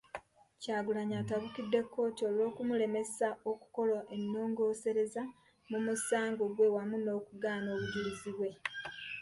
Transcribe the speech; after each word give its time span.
Kyagulanyi 0.61 1.15
atabukidde 1.21 1.79
kkooti 1.83 2.21
olw'okumulemesa 2.29 3.27
okukola 3.51 3.97
ennongoosereza 4.15 5.23
mu 5.69 5.77
musango 5.85 6.43
gwe 6.55 6.67
wamu 6.75 6.97
n'okugaana 6.99 7.67
obujulizi 7.75 8.31
bwe. 8.37 8.49